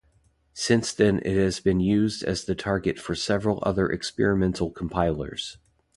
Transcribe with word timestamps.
Since 0.55 0.93
then 0.93 1.19
it 1.19 1.35
has 1.37 1.59
been 1.59 1.79
used 1.79 2.23
as 2.23 2.45
the 2.45 2.55
target 2.55 2.97
for 2.97 3.13
several 3.13 3.59
other 3.61 3.87
experimental 3.87 4.71
compilers. 4.71 5.57